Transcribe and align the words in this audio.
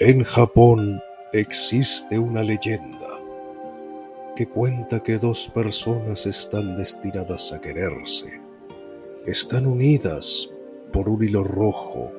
En 0.00 0.22
Japón 0.22 1.02
existe 1.32 2.20
una 2.20 2.44
leyenda 2.44 3.18
que 4.36 4.46
cuenta 4.46 5.02
que 5.02 5.18
dos 5.18 5.50
personas 5.52 6.24
están 6.24 6.76
destinadas 6.76 7.52
a 7.52 7.60
quererse. 7.60 8.40
Están 9.26 9.66
unidas 9.66 10.48
por 10.92 11.08
un 11.08 11.24
hilo 11.24 11.42
rojo 11.42 12.12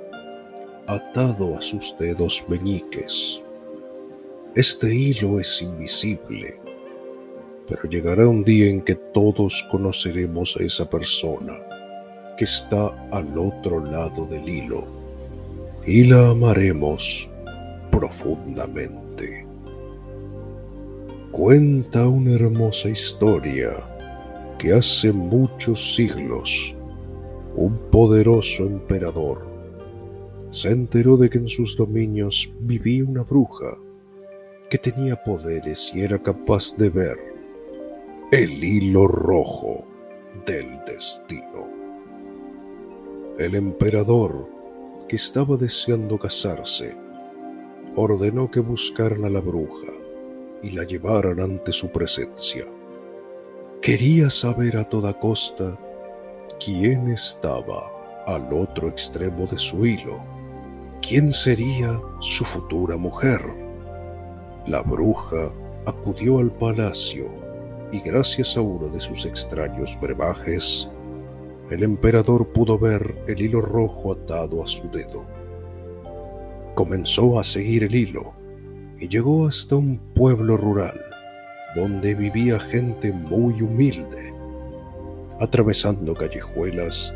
atado 0.87 1.57
a 1.57 1.61
sus 1.61 1.97
dedos 1.97 2.43
meñiques. 2.49 3.39
Este 4.55 4.93
hilo 4.93 5.39
es 5.39 5.61
invisible, 5.61 6.59
pero 7.65 7.83
llegará 7.83 8.27
un 8.27 8.43
día 8.43 8.67
en 8.67 8.81
que 8.81 8.95
todos 8.95 9.65
conoceremos 9.71 10.57
a 10.59 10.63
esa 10.63 10.89
persona 10.89 11.57
que 12.37 12.43
está 12.43 12.87
al 13.09 13.37
otro 13.37 13.79
lado 13.85 14.25
del 14.25 14.49
hilo 14.49 14.83
y 15.87 16.03
la 16.03 16.31
amaremos 16.31 17.29
profundamente. 17.99 19.45
Cuenta 21.31 22.07
una 22.07 22.31
hermosa 22.31 22.87
historia 22.87 23.71
que 24.57 24.71
hace 24.71 25.11
muchos 25.11 25.95
siglos 25.95 26.77
un 27.57 27.77
poderoso 27.91 28.63
emperador 28.63 29.45
se 30.49 30.71
enteró 30.71 31.17
de 31.17 31.29
que 31.29 31.39
en 31.39 31.49
sus 31.49 31.75
dominios 31.75 32.49
vivía 32.61 33.03
una 33.03 33.23
bruja 33.23 33.77
que 34.69 34.77
tenía 34.77 35.21
poderes 35.21 35.91
y 35.93 35.99
era 35.99 36.19
capaz 36.19 36.77
de 36.77 36.89
ver 36.89 37.17
el 38.31 38.63
hilo 38.63 39.07
rojo 39.07 39.83
del 40.45 40.69
destino. 40.85 41.67
El 43.37 43.55
emperador, 43.55 44.47
que 45.09 45.17
estaba 45.17 45.57
deseando 45.57 46.17
casarse, 46.17 47.08
ordenó 47.99 48.49
que 48.49 48.61
buscaran 48.61 49.25
a 49.25 49.29
la 49.29 49.41
bruja 49.41 49.91
y 50.63 50.71
la 50.71 50.83
llevaran 50.83 51.41
ante 51.41 51.73
su 51.73 51.91
presencia. 51.91 52.65
Quería 53.81 54.29
saber 54.29 54.77
a 54.77 54.87
toda 54.87 55.19
costa 55.19 55.77
quién 56.63 57.09
estaba 57.09 57.91
al 58.25 58.51
otro 58.53 58.87
extremo 58.87 59.47
de 59.47 59.59
su 59.59 59.85
hilo, 59.85 60.19
quién 61.01 61.33
sería 61.33 61.99
su 62.21 62.45
futura 62.45 62.95
mujer. 62.95 63.41
La 64.65 64.81
bruja 64.81 65.51
acudió 65.85 66.39
al 66.39 66.51
palacio 66.51 67.27
y 67.91 67.99
gracias 67.99 68.55
a 68.55 68.61
uno 68.61 68.87
de 68.89 69.01
sus 69.01 69.25
extraños 69.25 69.97
brebajes, 69.99 70.87
el 71.69 71.83
emperador 71.83 72.47
pudo 72.47 72.79
ver 72.79 73.15
el 73.27 73.41
hilo 73.41 73.61
rojo 73.61 74.13
atado 74.13 74.63
a 74.63 74.67
su 74.67 74.89
dedo. 74.89 75.38
Comenzó 76.79 77.37
a 77.37 77.43
seguir 77.43 77.83
el 77.83 77.93
hilo 77.93 78.31
y 78.97 79.09
llegó 79.09 79.49
hasta 79.49 79.75
un 79.75 79.97
pueblo 80.15 80.55
rural 80.55 80.97
donde 81.75 82.15
vivía 82.15 82.57
gente 82.57 83.11
muy 83.11 83.61
humilde. 83.61 84.33
Atravesando 85.41 86.13
callejuelas, 86.13 87.13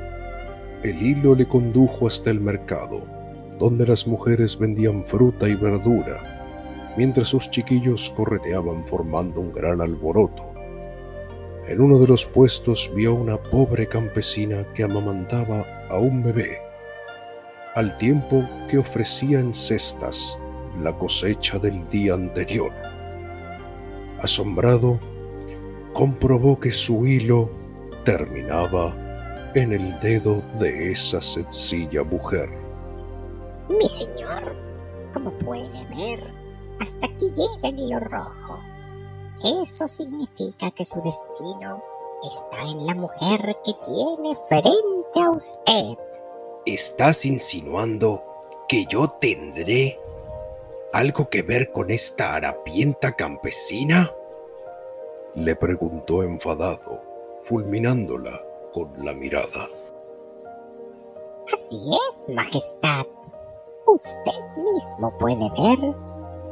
el 0.83 1.01
hilo 1.01 1.33
le 1.33 1.47
condujo 1.47 2.07
hasta 2.07 2.29
el 2.29 2.41
mercado, 2.41 3.05
donde 3.57 3.87
las 3.87 4.05
mujeres 4.05 4.59
vendían 4.59 5.05
fruta 5.05 5.47
y 5.47 5.55
verdura, 5.55 6.91
mientras 6.97 7.29
sus 7.29 7.49
chiquillos 7.49 8.11
correteaban 8.17 8.85
formando 8.85 9.39
un 9.39 9.53
gran 9.53 9.79
alboroto. 9.79 10.43
En 11.69 11.79
uno 11.79 11.99
de 11.99 12.07
los 12.07 12.25
puestos 12.25 12.91
vio 12.93 13.15
una 13.15 13.37
pobre 13.37 13.87
campesina 13.87 14.65
que 14.73 14.83
amamantaba 14.83 15.65
a 15.89 15.99
un 15.99 16.21
bebé, 16.21 16.57
al 17.75 17.97
tiempo 17.97 18.47
que 18.69 18.77
ofrecía 18.77 19.39
en 19.39 19.53
cestas 19.53 20.37
la 20.81 20.93
cosecha 20.93 21.59
del 21.59 21.87
día 21.89 22.13
anterior. 22.13 22.71
Asombrado, 24.19 24.99
comprobó 25.93 26.59
que 26.59 26.71
su 26.71 27.05
hilo 27.05 27.49
terminaba 28.05 28.95
en 29.55 29.71
el 29.73 29.99
dedo 29.99 30.41
de 30.59 30.91
esa 30.91 31.21
sencilla 31.21 32.03
mujer. 32.03 32.49
Mi 33.69 33.85
señor, 33.85 34.55
como 35.13 35.31
puede 35.31 35.85
ver, 35.95 36.33
hasta 36.79 37.05
aquí 37.05 37.31
llega 37.31 37.69
el 37.69 37.79
hilo 37.79 37.99
rojo. 37.99 38.59
Eso 39.61 39.87
significa 39.87 40.71
que 40.71 40.85
su 40.85 41.01
destino 41.01 41.81
está 42.23 42.61
en 42.61 42.85
la 42.85 42.95
mujer 42.95 43.57
que 43.65 43.73
tiene 43.85 44.35
frente 44.47 45.19
a 45.21 45.31
usted. 45.31 45.97
¿Estás 46.65 47.25
insinuando 47.25 48.23
que 48.69 48.85
yo 48.85 49.09
tendré 49.19 49.99
algo 50.93 51.29
que 51.29 51.41
ver 51.41 51.73
con 51.73 51.91
esta 51.91 52.35
harapienta 52.35 53.17
campesina? 53.17 54.09
Le 55.35 55.57
preguntó 55.57 56.23
enfadado, 56.23 57.01
fulminándola 57.43 58.41
con 58.71 58.93
la 59.03 59.11
mirada. 59.13 59.67
Así 61.51 61.75
es, 62.09 62.29
Majestad. 62.29 63.07
Usted 63.85 64.41
mismo 64.55 65.17
puede 65.17 65.35
ver 65.35 65.93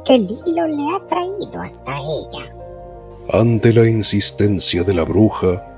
que 0.04 0.16
el 0.16 0.28
hilo 0.46 0.66
le 0.66 0.94
ha 0.94 1.06
traído 1.06 1.58
hasta 1.58 1.96
ella. 1.98 2.54
Ante 3.32 3.72
la 3.72 3.88
insistencia 3.88 4.82
de 4.84 4.92
la 4.92 5.04
bruja, 5.04 5.71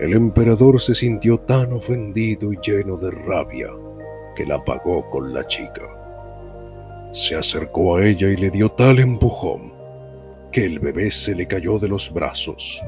el 0.00 0.12
emperador 0.12 0.80
se 0.80 0.94
sintió 0.94 1.38
tan 1.40 1.72
ofendido 1.72 2.52
y 2.52 2.58
lleno 2.62 2.96
de 2.96 3.10
rabia 3.10 3.68
que 4.36 4.46
la 4.46 4.64
pagó 4.64 5.08
con 5.10 5.34
la 5.34 5.46
chica. 5.46 5.82
Se 7.12 7.34
acercó 7.34 7.96
a 7.96 8.06
ella 8.06 8.28
y 8.28 8.36
le 8.36 8.50
dio 8.50 8.70
tal 8.70 8.98
empujón 8.98 9.72
que 10.52 10.64
el 10.64 10.78
bebé 10.78 11.10
se 11.10 11.34
le 11.34 11.46
cayó 11.46 11.78
de 11.78 11.88
los 11.88 12.12
brazos 12.12 12.82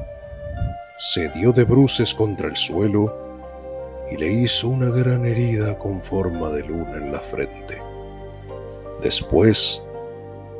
se 1.01 1.29
dio 1.29 1.51
de 1.51 1.63
bruces 1.63 2.13
contra 2.13 2.47
el 2.47 2.55
suelo 2.55 3.11
y 4.11 4.17
le 4.17 4.31
hizo 4.31 4.67
una 4.67 4.89
gran 4.89 5.25
herida 5.25 5.75
con 5.79 5.99
forma 5.99 6.49
de 6.51 6.63
luna 6.63 6.93
en 6.97 7.11
la 7.11 7.19
frente. 7.19 7.81
Después, 9.01 9.81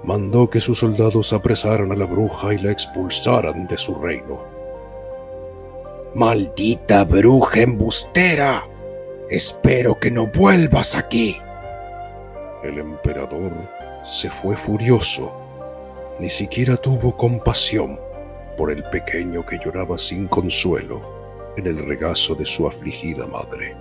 mandó 0.03 0.49
que 0.49 0.59
sus 0.59 0.79
soldados 0.79 1.31
apresaran 1.31 1.91
a 1.91 1.95
la 1.95 2.05
bruja 2.05 2.55
y 2.55 2.57
la 2.57 2.71
expulsaran 2.71 3.67
de 3.67 3.77
su 3.77 3.93
reino. 3.93 4.41
Maldita 6.13 7.05
bruja 7.05 7.61
embustera, 7.61 8.67
espero 9.29 9.97
que 9.97 10.11
no 10.11 10.27
vuelvas 10.27 10.93
aquí. 10.93 11.37
El 12.65 12.79
emperador 12.79 13.53
se 14.05 14.29
fue 14.29 14.57
furioso, 14.57 15.31
ni 16.19 16.29
siquiera 16.29 16.75
tuvo 16.75 17.15
compasión 17.15 17.97
por 18.57 18.71
el 18.71 18.83
pequeño 18.83 19.45
que 19.45 19.57
lloraba 19.63 19.97
sin 19.97 20.27
consuelo 20.27 21.01
en 21.55 21.67
el 21.67 21.77
regazo 21.87 22.35
de 22.35 22.45
su 22.45 22.67
afligida 22.67 23.25
madre. 23.25 23.73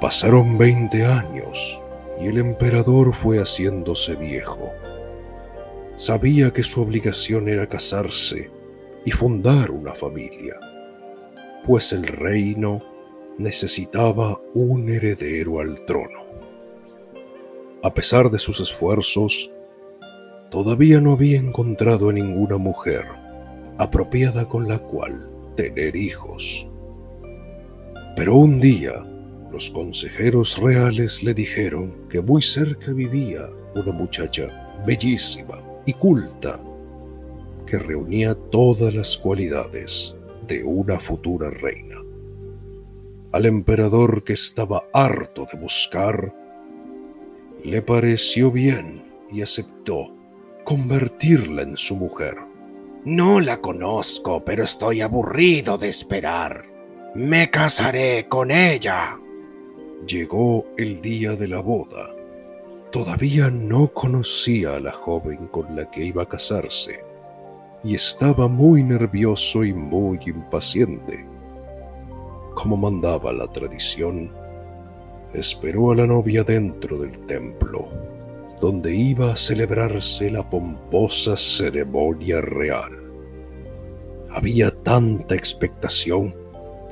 Pasaron 0.00 0.58
veinte 0.58 1.04
años 1.04 1.80
y 2.20 2.26
el 2.26 2.38
emperador 2.38 3.14
fue 3.14 3.38
haciéndose 3.38 4.16
viejo. 4.16 4.72
Sabía 5.94 6.50
que 6.50 6.64
su 6.64 6.82
obligación 6.82 7.48
era 7.48 7.68
casarse 7.68 8.50
y 9.04 9.10
fundar 9.10 9.70
una 9.70 9.92
familia, 9.92 10.56
pues 11.66 11.92
el 11.92 12.06
reino 12.06 12.82
necesitaba 13.38 14.38
un 14.54 14.88
heredero 14.90 15.60
al 15.60 15.84
trono. 15.86 16.20
A 17.82 17.94
pesar 17.94 18.30
de 18.30 18.38
sus 18.38 18.60
esfuerzos, 18.60 19.50
todavía 20.50 21.00
no 21.00 21.12
había 21.12 21.38
encontrado 21.38 22.10
a 22.10 22.12
ninguna 22.12 22.58
mujer 22.58 23.06
apropiada 23.78 24.46
con 24.46 24.68
la 24.68 24.78
cual 24.78 25.26
tener 25.56 25.96
hijos. 25.96 26.66
Pero 28.16 28.36
un 28.36 28.60
día 28.60 29.02
los 29.50 29.70
consejeros 29.70 30.58
reales 30.58 31.22
le 31.22 31.32
dijeron 31.32 31.94
que 32.10 32.20
muy 32.20 32.42
cerca 32.42 32.92
vivía 32.92 33.48
una 33.74 33.92
muchacha 33.92 34.48
bellísima 34.86 35.62
y 35.86 35.94
culta 35.94 36.60
que 37.70 37.78
reunía 37.78 38.34
todas 38.34 38.92
las 38.92 39.16
cualidades 39.16 40.16
de 40.48 40.64
una 40.64 40.98
futura 40.98 41.50
reina. 41.50 41.98
Al 43.30 43.46
emperador 43.46 44.24
que 44.24 44.32
estaba 44.32 44.82
harto 44.92 45.46
de 45.52 45.56
buscar, 45.56 46.34
le 47.62 47.80
pareció 47.80 48.50
bien 48.50 49.04
y 49.30 49.42
aceptó 49.42 50.12
convertirla 50.64 51.62
en 51.62 51.76
su 51.76 51.94
mujer. 51.94 52.38
No 53.04 53.38
la 53.38 53.60
conozco, 53.60 54.44
pero 54.44 54.64
estoy 54.64 55.00
aburrido 55.00 55.78
de 55.78 55.90
esperar. 55.90 56.64
Me 57.14 57.50
casaré 57.50 58.26
con 58.28 58.50
ella. 58.50 59.16
Llegó 60.08 60.66
el 60.76 61.00
día 61.00 61.36
de 61.36 61.46
la 61.46 61.60
boda. 61.60 62.10
Todavía 62.90 63.48
no 63.48 63.92
conocía 63.92 64.74
a 64.74 64.80
la 64.80 64.92
joven 64.92 65.46
con 65.52 65.76
la 65.76 65.88
que 65.88 66.04
iba 66.04 66.24
a 66.24 66.28
casarse 66.28 67.09
y 67.82 67.94
estaba 67.94 68.48
muy 68.48 68.82
nervioso 68.82 69.64
y 69.64 69.72
muy 69.72 70.20
impaciente. 70.26 71.24
Como 72.54 72.76
mandaba 72.76 73.32
la 73.32 73.46
tradición, 73.48 74.30
esperó 75.32 75.92
a 75.92 75.94
la 75.94 76.06
novia 76.06 76.44
dentro 76.44 76.98
del 76.98 77.18
templo 77.26 77.88
donde 78.60 78.94
iba 78.94 79.32
a 79.32 79.36
celebrarse 79.36 80.30
la 80.30 80.48
pomposa 80.48 81.36
ceremonia 81.36 82.42
real. 82.42 82.92
Había 84.30 84.70
tanta 84.70 85.34
expectación 85.34 86.34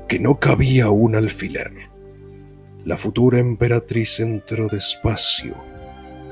que 0.09 0.19
no 0.19 0.41
cabía 0.41 0.89
un 0.89 1.15
alfiler. 1.15 1.71
La 2.85 2.97
futura 2.97 3.39
emperatriz 3.39 4.19
entró 4.19 4.67
despacio, 4.69 5.55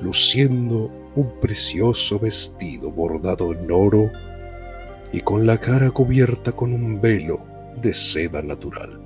luciendo 0.01 0.91
un 1.15 1.39
precioso 1.39 2.19
vestido 2.19 2.91
bordado 2.91 3.53
en 3.53 3.71
oro 3.71 4.11
y 5.13 5.21
con 5.21 5.47
la 5.47 5.59
cara 5.59 5.91
cubierta 5.91 6.53
con 6.53 6.73
un 6.73 7.01
velo 7.01 7.41
de 7.81 7.93
seda 7.93 8.43
natural. 8.43 9.01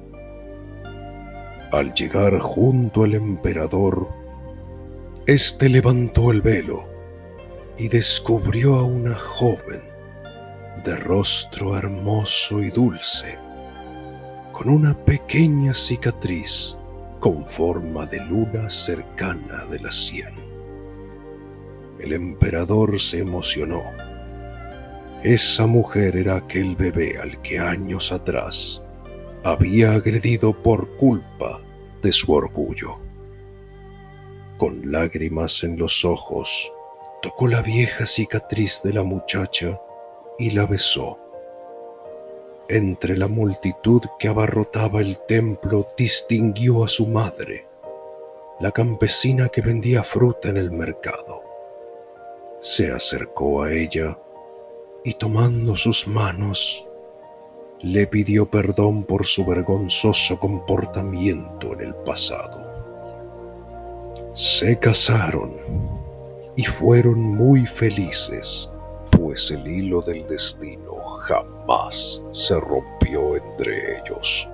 Al 1.73 1.94
llegar 1.94 2.38
junto 2.41 3.05
al 3.05 3.14
emperador, 3.14 4.08
éste 5.26 5.69
levantó 5.69 6.32
el 6.32 6.41
velo 6.41 6.85
y 7.79 7.88
descubrió 7.88 8.76
a 8.76 8.82
una 8.82 9.14
joven 9.14 9.81
de 10.85 10.97
rostro 10.97 11.76
hermoso 11.76 12.62
y 12.62 12.70
dulce, 12.70 13.38
con 14.52 14.69
una 14.69 14.94
pequeña 14.94 15.75
cicatriz 15.75 16.76
con 17.20 17.44
forma 17.44 18.06
de 18.06 18.19
luna 18.20 18.70
cercana 18.70 19.67
de 19.67 19.79
la 19.79 19.93
sien. 19.93 20.35
El 21.99 22.14
emperador 22.14 22.99
se 23.00 23.20
emocionó. 23.20 23.82
Esa 25.22 25.67
mujer 25.67 26.17
era 26.17 26.37
aquel 26.37 26.76
bebé 26.76 27.19
al 27.19 27.43
que 27.43 27.58
años 27.58 28.11
atrás 28.11 28.82
había 29.44 29.93
agredido 29.93 30.55
por 30.55 30.96
culpa 30.96 31.61
de 32.02 32.11
su 32.11 32.32
orgullo. 32.32 32.96
Con 34.56 34.90
lágrimas 34.90 35.62
en 35.62 35.78
los 35.78 36.06
ojos, 36.06 36.72
tocó 37.20 37.49
la 37.49 37.61
vieja 37.61 38.06
cicatriz 38.06 38.81
de 38.82 38.94
la 38.94 39.02
muchacha 39.02 39.78
y 40.38 40.52
la 40.52 40.64
besó. 40.64 41.19
Entre 42.70 43.14
la 43.14 43.28
multitud 43.28 44.00
que 44.19 44.28
abarrotaba 44.28 45.02
el 45.02 45.19
templo 45.28 45.87
distinguió 45.99 46.82
a 46.82 46.88
su 46.88 47.06
madre, 47.06 47.66
la 48.58 48.73
campesina 48.73 49.50
que 49.50 49.61
vendía 49.61 50.02
fruta 50.02 50.49
en 50.49 50.56
el 50.56 50.70
mercado. 50.70 51.43
Se 52.61 52.90
acercó 52.90 53.64
a 53.64 53.73
ella 53.75 54.16
y 55.05 55.14
tomando 55.14 55.76
sus 55.76 56.06
manos 56.06 56.85
le 57.82 58.06
pidió 58.06 58.47
perdón 58.47 59.05
por 59.05 59.26
su 59.26 59.44
vergonzoso 59.44 60.38
comportamiento 60.38 61.73
en 61.73 61.81
el 61.81 61.94
pasado. 61.94 62.61
Se 64.35 64.79
casaron 64.79 65.52
y 66.56 66.64
fueron 66.64 67.19
muy 67.20 67.67
felices, 67.67 68.69
pues 69.11 69.50
el 69.50 69.67
hilo 69.67 70.02
del 70.02 70.26
destino 70.29 70.94
jamás 71.20 72.23
se 72.32 72.61
rompió 72.61 73.37
entre 73.37 73.99
ellos. 73.99 74.49